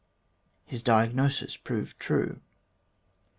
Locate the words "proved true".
1.57-2.41